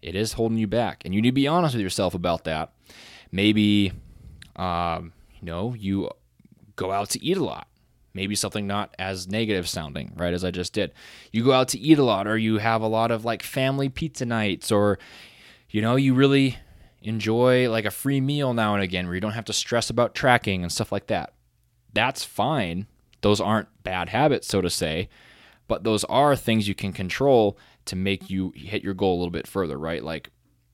it 0.00 0.14
is 0.14 0.32
holding 0.32 0.56
you 0.56 0.66
back, 0.66 1.02
and 1.04 1.14
you 1.14 1.20
need 1.20 1.28
to 1.28 1.32
be 1.32 1.46
honest 1.46 1.74
with 1.74 1.82
yourself 1.82 2.14
about 2.14 2.44
that. 2.44 2.72
Maybe, 3.30 3.92
um, 4.56 5.12
you 5.34 5.44
know, 5.44 5.74
you 5.74 6.08
go 6.76 6.90
out 6.90 7.10
to 7.10 7.22
eat 7.22 7.36
a 7.36 7.44
lot 7.44 7.68
maybe 8.18 8.34
something 8.34 8.66
not 8.66 8.92
as 8.98 9.28
negative 9.28 9.68
sounding, 9.68 10.12
right? 10.16 10.34
As 10.34 10.44
I 10.44 10.50
just 10.50 10.72
did. 10.72 10.92
You 11.30 11.44
go 11.44 11.52
out 11.52 11.68
to 11.68 11.78
eat 11.78 12.00
a 12.00 12.02
lot, 12.02 12.26
or 12.26 12.36
you 12.36 12.58
have 12.58 12.82
a 12.82 12.88
lot 12.88 13.12
of 13.12 13.24
like 13.24 13.44
family 13.44 13.88
pizza 13.88 14.26
nights, 14.26 14.72
or, 14.72 14.98
you 15.70 15.80
know, 15.80 15.94
you 15.94 16.14
really 16.14 16.58
enjoy 17.00 17.70
like 17.70 17.84
a 17.84 17.92
free 17.92 18.20
meal 18.20 18.52
now 18.54 18.74
and 18.74 18.82
again 18.82 19.06
where 19.06 19.14
you 19.14 19.20
don't 19.20 19.34
have 19.34 19.44
to 19.44 19.52
stress 19.52 19.88
about 19.88 20.16
tracking 20.16 20.64
and 20.64 20.72
stuff 20.72 20.90
like 20.90 21.06
that. 21.06 21.32
That's 21.94 22.24
fine. 22.24 22.88
Those 23.20 23.40
aren't 23.40 23.68
bad 23.84 24.08
habits, 24.08 24.48
so 24.48 24.60
to 24.60 24.68
say, 24.68 25.08
but 25.68 25.84
those 25.84 26.02
are 26.04 26.34
things 26.34 26.66
you 26.66 26.74
can 26.74 26.92
control 26.92 27.56
to 27.84 27.94
make 27.94 28.28
you 28.28 28.52
hit 28.56 28.82
your 28.82 28.94
goal 28.94 29.14
a 29.14 29.18
little 29.18 29.30
bit 29.30 29.46
further, 29.46 29.78
right? 29.78 30.02
Like 30.02 30.30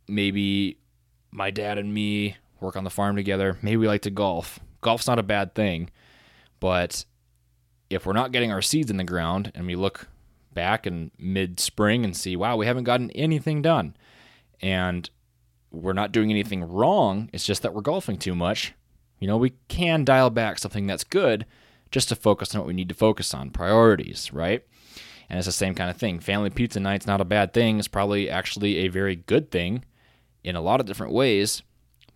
maybe 0.09 0.79
my 1.31 1.51
dad 1.51 1.77
and 1.77 1.93
me 1.93 2.39
work 2.59 2.75
on 2.75 2.85
the 2.85 2.91
farm 2.91 3.17
together. 3.17 3.59
Maybe 3.61 3.77
we 3.77 3.87
like 3.87 4.03
to 4.03 4.11
golf. 4.11 4.61
Golf's 4.81 5.07
not 5.07 5.19
a 5.19 5.23
bad 5.23 5.55
thing, 5.55 5.91
but 6.59 7.05
if 7.95 8.05
we're 8.05 8.13
not 8.13 8.33
getting 8.33 8.51
our 8.51 8.63
seeds 8.63 8.91
in 8.91 8.97
the 8.97 9.05
ground 9.05 9.53
and 9.55 9.67
we 9.67 9.77
look 9.77 10.09
back 10.53 10.87
in 10.87 11.11
mid 11.19 11.61
spring 11.61 12.05
and 12.05 12.17
see, 12.17 12.37
wow, 12.37 12.57
we 12.57 12.67
haven't 12.67 12.85
gotten 12.85 13.11
anything 13.13 13.63
done. 13.63 13.97
And 14.61 15.09
we're 15.71 15.93
not 15.93 16.13
doing 16.13 16.31
anything 16.31 16.65
wrong. 16.65 17.31
It's 17.33 17.47
just 17.47 17.63
that 17.63 17.75
we're 17.75 17.83
golfing 17.83 18.19
too 18.19 18.35
much. 18.35 18.75
You 19.19 19.29
know, 19.29 19.37
we 19.37 19.55
can 19.69 20.05
dial 20.05 20.31
back 20.31 20.59
something 20.59 20.87
that's 20.87 21.05
good 21.05 21.47
just 21.91 22.09
to 22.09 22.17
focus 22.17 22.55
on 22.55 22.61
what 22.61 22.67
we 22.67 22.75
need 22.75 22.89
to 22.89 22.95
focus 22.95 23.33
on 23.33 23.51
priorities, 23.51 24.33
right? 24.33 24.65
And 25.29 25.39
it's 25.39 25.47
the 25.47 25.53
same 25.53 25.75
kind 25.75 25.91
of 25.91 25.97
thing. 25.97 26.21
Family 26.21 26.51
pizza 26.51 26.81
night's 26.81 27.07
not 27.07 27.21
a 27.21 27.25
bad 27.25 27.53
thing. 27.53 27.79
It's 27.79 27.89
probably 27.89 28.29
actually 28.29 28.79
a 28.79 28.89
very 28.89 29.17
good 29.17 29.51
thing 29.51 29.85
in 30.43 30.57
a 30.57 30.61
lot 30.61 30.81
of 30.81 30.87
different 30.87 31.13
ways. 31.13 31.63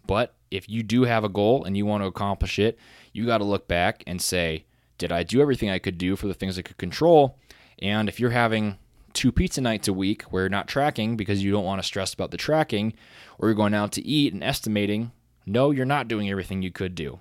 But 0.06 0.34
if 0.50 0.68
you 0.68 0.82
do 0.82 1.04
have 1.04 1.24
a 1.24 1.28
goal 1.28 1.64
and 1.64 1.76
you 1.76 1.86
want 1.86 2.02
to 2.02 2.08
accomplish 2.08 2.58
it, 2.58 2.78
you 3.12 3.26
got 3.26 3.38
to 3.38 3.44
look 3.44 3.68
back 3.68 4.02
and 4.06 4.20
say, 4.20 4.64
did 4.98 5.12
I 5.12 5.22
do 5.22 5.40
everything 5.40 5.70
I 5.70 5.78
could 5.78 5.96
do 5.96 6.16
for 6.16 6.26
the 6.26 6.34
things 6.34 6.58
I 6.58 6.62
could 6.62 6.78
control? 6.78 7.38
And 7.80 8.08
if 8.08 8.18
you're 8.18 8.30
having 8.30 8.78
two 9.12 9.32
pizza 9.32 9.60
nights 9.60 9.88
a 9.88 9.92
week 9.92 10.22
where 10.24 10.42
you're 10.42 10.50
not 10.50 10.68
tracking 10.68 11.16
because 11.16 11.42
you 11.42 11.50
don't 11.50 11.64
want 11.64 11.80
to 11.80 11.86
stress 11.86 12.12
about 12.12 12.30
the 12.30 12.36
tracking, 12.36 12.92
or 13.38 13.48
you're 13.48 13.54
going 13.54 13.74
out 13.74 13.92
to 13.92 14.04
eat 14.04 14.32
and 14.32 14.44
estimating, 14.44 15.12
no, 15.46 15.70
you're 15.70 15.86
not 15.86 16.08
doing 16.08 16.28
everything 16.28 16.62
you 16.62 16.70
could 16.70 16.94
do. 16.94 17.20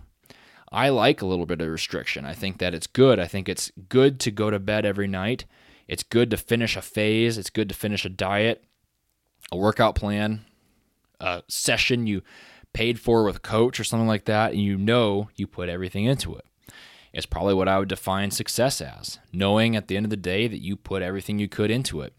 I 0.71 0.89
like 0.89 1.21
a 1.21 1.25
little 1.25 1.45
bit 1.45 1.61
of 1.61 1.69
restriction. 1.69 2.25
I 2.25 2.33
think 2.33 2.57
that 2.57 2.73
it's 2.73 2.87
good. 2.87 3.19
I 3.19 3.27
think 3.27 3.47
it's 3.47 3.71
good 3.87 4.19
to 4.21 4.31
go 4.31 4.51
to 4.51 4.59
bed 4.59 4.85
every 4.85 5.07
night. 5.07 5.45
It's 5.87 6.03
good 6.03 6.29
to 6.31 6.37
finish 6.37 6.75
a 6.75 6.81
phase. 6.81 7.37
It's 7.37 7.49
good 7.49 7.69
to 7.69 7.75
finish 7.75 8.03
a 8.03 8.09
diet, 8.09 8.65
a 9.51 9.55
workout 9.57 9.95
plan, 9.95 10.45
a 11.21 11.43
session 11.47 12.05
you 12.05 12.21
paid 12.73 12.99
for 12.99 13.23
with 13.23 13.37
a 13.37 13.39
coach 13.39 13.79
or 13.79 13.85
something 13.85 14.07
like 14.07 14.25
that, 14.25 14.51
and 14.51 14.61
you 14.61 14.77
know 14.77 15.29
you 15.35 15.47
put 15.47 15.69
everything 15.69 16.03
into 16.03 16.35
it. 16.35 16.45
It's 17.13 17.25
probably 17.25 17.53
what 17.53 17.67
I 17.67 17.79
would 17.79 17.89
define 17.89 18.31
success 18.31 18.81
as 18.81 19.19
knowing 19.31 19.75
at 19.75 19.87
the 19.87 19.97
end 19.97 20.05
of 20.05 20.09
the 20.09 20.17
day 20.17 20.47
that 20.47 20.61
you 20.61 20.75
put 20.75 21.01
everything 21.01 21.39
you 21.39 21.47
could 21.47 21.71
into 21.71 22.01
it. 22.01 22.13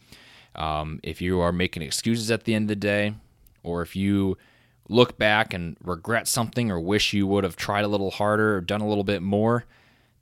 Um, 0.54 0.98
if 1.02 1.20
you 1.20 1.40
are 1.40 1.52
making 1.52 1.82
excuses 1.82 2.30
at 2.30 2.44
the 2.44 2.54
end 2.54 2.64
of 2.64 2.68
the 2.68 2.76
day, 2.76 3.14
or 3.62 3.82
if 3.82 3.94
you 3.94 4.36
look 4.88 5.18
back 5.18 5.52
and 5.52 5.76
regret 5.82 6.26
something 6.26 6.70
or 6.70 6.80
wish 6.80 7.12
you 7.12 7.26
would 7.26 7.44
have 7.44 7.56
tried 7.56 7.84
a 7.84 7.88
little 7.88 8.10
harder 8.10 8.56
or 8.56 8.60
done 8.60 8.80
a 8.80 8.88
little 8.88 9.04
bit 9.04 9.22
more, 9.22 9.66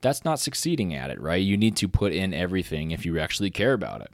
that's 0.01 0.25
not 0.25 0.39
succeeding 0.39 0.93
at 0.93 1.09
it, 1.09 1.19
right? 1.19 1.41
You 1.41 1.57
need 1.57 1.75
to 1.77 1.87
put 1.87 2.13
in 2.13 2.33
everything 2.33 2.91
if 2.91 3.05
you 3.05 3.17
actually 3.19 3.49
care 3.49 3.73
about 3.73 4.01
it. 4.01 4.11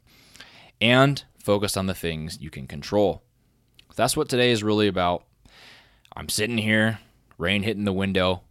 And 0.79 1.23
focus 1.39 1.75
on 1.75 1.87
the 1.87 1.93
things 1.93 2.39
you 2.39 2.49
can 2.49 2.67
control. 2.67 3.23
That's 3.95 4.15
what 4.15 4.29
today 4.29 4.51
is 4.51 4.63
really 4.63 4.87
about. 4.87 5.25
I'm 6.15 6.29
sitting 6.29 6.57
here, 6.57 6.99
rain 7.37 7.63
hitting 7.63 7.85
the 7.85 7.93
window, 7.93 8.43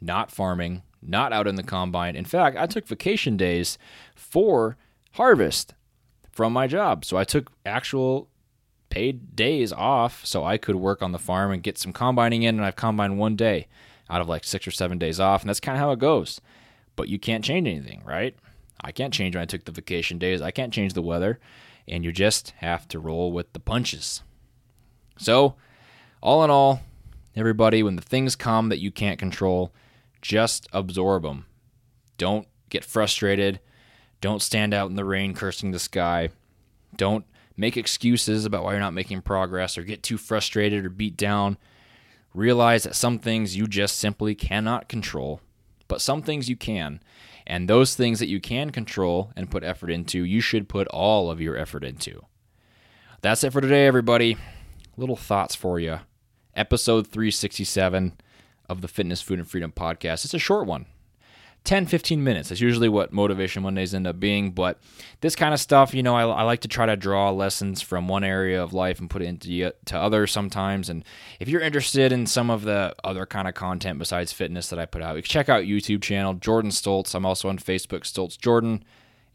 not 0.00 0.30
farming, 0.30 0.82
not 1.02 1.32
out 1.32 1.46
in 1.46 1.54
the 1.54 1.62
combine. 1.62 2.16
In 2.16 2.24
fact, 2.24 2.56
I 2.56 2.66
took 2.66 2.86
vacation 2.86 3.36
days 3.36 3.78
for 4.14 4.76
harvest 5.12 5.74
from 6.30 6.52
my 6.52 6.66
job. 6.66 7.04
So 7.04 7.16
I 7.16 7.24
took 7.24 7.50
actual 7.64 8.28
paid 8.88 9.34
days 9.34 9.72
off 9.72 10.24
so 10.24 10.44
I 10.44 10.58
could 10.58 10.76
work 10.76 11.02
on 11.02 11.12
the 11.12 11.18
farm 11.18 11.50
and 11.50 11.62
get 11.62 11.78
some 11.78 11.92
combining 11.92 12.42
in. 12.42 12.56
And 12.56 12.64
I've 12.64 12.76
combined 12.76 13.18
one 13.18 13.36
day 13.36 13.68
out 14.08 14.20
of 14.20 14.28
like 14.28 14.44
six 14.44 14.66
or 14.66 14.70
seven 14.70 14.98
days 14.98 15.18
off. 15.18 15.42
And 15.42 15.48
that's 15.48 15.60
kind 15.60 15.76
of 15.76 15.80
how 15.80 15.92
it 15.92 15.98
goes. 15.98 16.40
But 16.94 17.08
you 17.08 17.18
can't 17.18 17.44
change 17.44 17.66
anything, 17.66 18.02
right? 18.04 18.34
I 18.80 18.92
can't 18.92 19.14
change 19.14 19.34
when 19.34 19.42
I 19.42 19.46
took 19.46 19.64
the 19.64 19.72
vacation 19.72 20.18
days. 20.18 20.42
I 20.42 20.50
can't 20.50 20.72
change 20.72 20.92
the 20.92 21.02
weather. 21.02 21.38
And 21.88 22.04
you 22.04 22.12
just 22.12 22.50
have 22.58 22.88
to 22.88 22.98
roll 22.98 23.32
with 23.32 23.52
the 23.52 23.60
punches. 23.60 24.22
So, 25.18 25.54
all 26.20 26.44
in 26.44 26.50
all, 26.50 26.80
everybody, 27.34 27.82
when 27.82 27.96
the 27.96 28.02
things 28.02 28.36
come 28.36 28.68
that 28.68 28.80
you 28.80 28.90
can't 28.90 29.18
control, 29.18 29.72
just 30.26 30.66
absorb 30.72 31.22
them. 31.22 31.46
Don't 32.18 32.48
get 32.68 32.84
frustrated. 32.84 33.60
Don't 34.20 34.42
stand 34.42 34.74
out 34.74 34.90
in 34.90 34.96
the 34.96 35.04
rain 35.04 35.34
cursing 35.34 35.70
the 35.70 35.78
sky. 35.78 36.30
Don't 36.96 37.24
make 37.56 37.76
excuses 37.76 38.44
about 38.44 38.64
why 38.64 38.72
you're 38.72 38.80
not 38.80 38.92
making 38.92 39.22
progress 39.22 39.78
or 39.78 39.84
get 39.84 40.02
too 40.02 40.18
frustrated 40.18 40.84
or 40.84 40.90
beat 40.90 41.16
down. 41.16 41.58
Realize 42.34 42.82
that 42.82 42.96
some 42.96 43.20
things 43.20 43.56
you 43.56 43.68
just 43.68 43.98
simply 43.98 44.34
cannot 44.34 44.88
control, 44.88 45.40
but 45.86 46.00
some 46.00 46.22
things 46.22 46.48
you 46.48 46.56
can. 46.56 47.00
And 47.46 47.68
those 47.68 47.94
things 47.94 48.18
that 48.18 48.28
you 48.28 48.40
can 48.40 48.70
control 48.70 49.30
and 49.36 49.50
put 49.50 49.62
effort 49.62 49.90
into, 49.90 50.24
you 50.24 50.40
should 50.40 50.68
put 50.68 50.88
all 50.88 51.30
of 51.30 51.40
your 51.40 51.56
effort 51.56 51.84
into. 51.84 52.24
That's 53.22 53.44
it 53.44 53.52
for 53.52 53.60
today, 53.60 53.86
everybody. 53.86 54.36
Little 54.96 55.14
thoughts 55.14 55.54
for 55.54 55.78
you. 55.78 56.00
Episode 56.54 57.06
367 57.06 58.14
of 58.68 58.80
the 58.80 58.88
Fitness, 58.88 59.22
Food, 59.22 59.38
and 59.38 59.48
Freedom 59.48 59.72
podcast. 59.72 60.24
It's 60.24 60.34
a 60.34 60.38
short 60.38 60.66
one. 60.66 60.86
10, 61.66 61.86
15 61.86 62.22
minutes. 62.22 62.48
That's 62.48 62.60
usually 62.60 62.88
what 62.88 63.12
Motivation 63.12 63.64
Mondays 63.64 63.92
end 63.92 64.06
up 64.06 64.20
being. 64.20 64.52
But 64.52 64.78
this 65.20 65.34
kind 65.34 65.52
of 65.52 65.58
stuff, 65.58 65.92
you 65.92 66.02
know, 66.02 66.14
I, 66.14 66.22
I, 66.22 66.42
like 66.44 66.60
to 66.60 66.68
try 66.68 66.86
to 66.86 66.96
draw 66.96 67.30
lessons 67.30 67.82
from 67.82 68.06
one 68.06 68.22
area 68.22 68.62
of 68.62 68.72
life 68.72 69.00
and 69.00 69.10
put 69.10 69.20
it 69.20 69.26
into 69.26 69.72
to 69.86 69.98
others 69.98 70.30
sometimes. 70.30 70.88
And 70.88 71.04
if 71.40 71.48
you're 71.48 71.60
interested 71.60 72.12
in 72.12 72.26
some 72.26 72.50
of 72.50 72.62
the 72.62 72.94
other 73.02 73.26
kind 73.26 73.48
of 73.48 73.54
content 73.54 73.98
besides 73.98 74.32
fitness 74.32 74.68
that 74.70 74.78
I 74.78 74.86
put 74.86 75.02
out, 75.02 75.22
check 75.24 75.48
out 75.48 75.64
YouTube 75.64 76.02
channel 76.02 76.34
Jordan 76.34 76.70
Stoltz. 76.70 77.14
I'm 77.16 77.26
also 77.26 77.48
on 77.48 77.58
Facebook, 77.58 78.02
Stoltz 78.02 78.38
Jordan, 78.38 78.84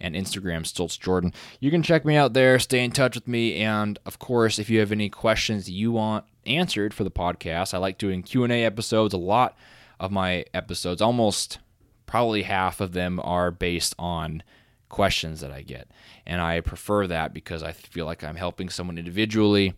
and 0.01 0.15
Instagram, 0.15 0.63
Stoltz 0.63 0.99
Jordan. 0.99 1.33
You 1.59 1.71
can 1.71 1.83
check 1.83 2.03
me 2.03 2.17
out 2.17 2.33
there, 2.33 2.59
stay 2.59 2.83
in 2.83 2.91
touch 2.91 3.15
with 3.15 3.27
me, 3.27 3.55
and 3.55 3.97
of 4.05 4.19
course, 4.19 4.59
if 4.59 4.69
you 4.69 4.79
have 4.79 4.91
any 4.91 5.09
questions 5.09 5.69
you 5.69 5.91
want 5.91 6.25
answered 6.45 6.93
for 6.93 7.03
the 7.03 7.11
podcast, 7.11 7.73
I 7.73 7.77
like 7.77 7.97
doing 7.97 8.23
Q 8.23 8.43
and 8.43 8.51
A 8.51 8.63
episodes. 8.65 9.13
A 9.13 9.17
lot 9.17 9.55
of 9.99 10.11
my 10.11 10.43
episodes, 10.53 11.01
almost 11.01 11.59
probably 12.05 12.41
half 12.41 12.81
of 12.81 12.91
them 12.91 13.21
are 13.23 13.51
based 13.51 13.95
on 13.97 14.43
questions 14.89 15.39
that 15.39 15.51
I 15.51 15.61
get. 15.61 15.89
And 16.25 16.41
I 16.41 16.59
prefer 16.59 17.07
that 17.07 17.33
because 17.33 17.63
I 17.63 17.71
feel 17.71 18.05
like 18.05 18.23
I'm 18.23 18.35
helping 18.35 18.69
someone 18.69 18.97
individually. 18.97 19.73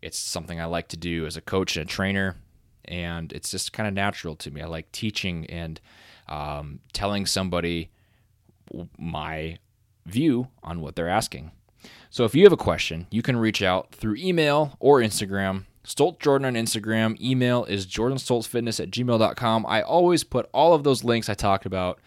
It's 0.00 0.18
something 0.18 0.60
I 0.60 0.64
like 0.64 0.88
to 0.88 0.96
do 0.96 1.26
as 1.26 1.36
a 1.36 1.40
coach 1.40 1.76
and 1.76 1.88
a 1.88 1.88
trainer. 1.88 2.36
And 2.86 3.32
it's 3.32 3.50
just 3.52 3.72
kind 3.72 3.86
of 3.86 3.94
natural 3.94 4.34
to 4.36 4.50
me. 4.50 4.60
I 4.60 4.66
like 4.66 4.90
teaching 4.90 5.46
and 5.46 5.80
um, 6.28 6.80
telling 6.92 7.26
somebody 7.26 7.90
my 8.98 9.58
view 10.06 10.48
on 10.62 10.80
what 10.80 10.96
they're 10.96 11.08
asking. 11.08 11.52
So 12.10 12.24
if 12.24 12.34
you 12.34 12.44
have 12.44 12.52
a 12.52 12.56
question, 12.56 13.06
you 13.10 13.22
can 13.22 13.36
reach 13.36 13.62
out 13.62 13.92
through 13.94 14.16
email 14.16 14.76
or 14.80 15.00
Instagram 15.00 15.64
Stoltz 15.84 16.20
Jordan 16.20 16.46
on 16.46 16.54
Instagram. 16.54 17.20
Email 17.20 17.64
is 17.64 17.86
jordanstoltzfitness 17.86 18.80
at 18.80 18.90
gmail.com. 18.90 19.66
I 19.66 19.82
always 19.82 20.24
put 20.24 20.48
all 20.52 20.74
of 20.74 20.84
those 20.84 21.04
links 21.04 21.28
I 21.28 21.34
talked 21.34 21.66
about 21.66 22.00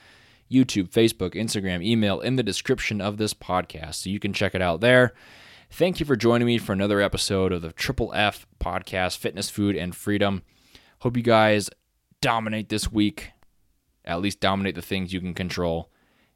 YouTube, 0.49 0.89
Facebook, 0.89 1.33
Instagram, 1.33 1.83
email 1.83 2.19
in 2.19 2.35
the 2.35 2.43
description 2.43 3.01
of 3.01 3.17
this 3.17 3.33
podcast. 3.33 3.95
So 3.95 4.09
you 4.09 4.19
can 4.19 4.33
check 4.33 4.55
it 4.55 4.61
out 4.61 4.79
there. 4.79 5.13
Thank 5.69 5.99
you 5.99 6.05
for 6.05 6.15
joining 6.15 6.45
me 6.45 6.57
for 6.57 6.73
another 6.73 7.01
episode 7.01 7.51
of 7.51 7.61
the 7.61 7.73
Triple 7.73 8.13
F 8.15 8.45
podcast, 8.59 9.17
Fitness, 9.17 9.49
Food, 9.49 9.75
and 9.75 9.95
Freedom. 9.95 10.43
Hope 10.99 11.17
you 11.17 11.23
guys 11.23 11.69
dominate 12.21 12.69
this 12.69 12.91
week, 12.91 13.31
at 14.05 14.21
least 14.21 14.39
dominate 14.39 14.75
the 14.75 14.81
things 14.81 15.11
you 15.11 15.19
can 15.19 15.33
control, 15.33 15.91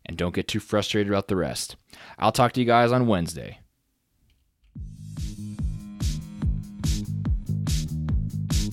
and 0.10 0.18
don't 0.18 0.34
get 0.34 0.48
too 0.48 0.60
frustrated 0.60 1.08
about 1.12 1.28
the 1.28 1.36
rest. 1.36 1.76
I'll 2.18 2.32
talk 2.32 2.54
to 2.54 2.60
you 2.60 2.66
guys 2.66 2.92
on 2.92 3.06
Wednesday. 3.06 3.60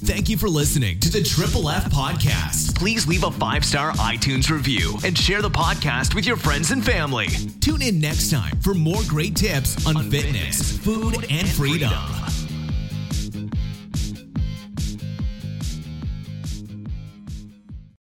Thank 0.07 0.31
you 0.31 0.39
for 0.39 0.49
listening 0.49 0.99
to 1.01 1.11
the 1.11 1.23
Triple 1.23 1.69
F 1.69 1.85
Podcast. 1.91 2.75
Please 2.79 3.07
leave 3.07 3.25
a 3.25 3.31
five 3.31 3.65
star 3.65 3.93
iTunes 3.93 4.49
review 4.51 4.97
and 5.05 5.17
share 5.19 5.43
the 5.43 5.51
podcast 5.51 6.15
with 6.15 6.27
your 6.27 6.37
friends 6.37 6.71
and 6.71 6.83
family. 6.83 7.27
Tune 7.61 7.83
in 7.83 8.01
next 8.01 8.31
time 8.31 8.57
for 8.61 8.73
more 8.73 9.03
great 9.07 9.37
tips 9.37 9.87
on, 9.87 9.97
on 9.97 10.11
fitness, 10.11 10.79
fitness, 10.79 10.79
food, 10.79 11.27
and 11.29 11.47
freedom. 11.49 11.91
freedom. 11.91 12.26